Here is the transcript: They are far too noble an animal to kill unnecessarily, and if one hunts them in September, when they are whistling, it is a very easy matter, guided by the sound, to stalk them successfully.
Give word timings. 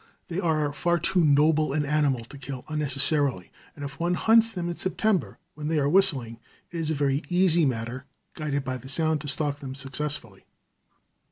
They 0.29 0.39
are 0.39 0.73
far 0.73 0.97
too 0.97 1.23
noble 1.23 1.73
an 1.73 1.85
animal 1.85 2.25
to 2.25 2.37
kill 2.39 2.65
unnecessarily, 2.67 3.51
and 3.75 3.85
if 3.85 3.99
one 3.99 4.15
hunts 4.15 4.49
them 4.49 4.67
in 4.67 4.75
September, 4.75 5.37
when 5.53 5.67
they 5.67 5.77
are 5.77 5.87
whistling, 5.87 6.39
it 6.71 6.79
is 6.79 6.89
a 6.89 6.95
very 6.95 7.21
easy 7.29 7.67
matter, 7.67 8.05
guided 8.33 8.63
by 8.63 8.77
the 8.77 8.89
sound, 8.89 9.21
to 9.21 9.27
stalk 9.27 9.59
them 9.59 9.75
successfully. 9.75 10.47